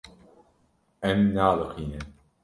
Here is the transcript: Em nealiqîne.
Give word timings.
Em 1.09 1.19
nealiqîne. 1.33 1.99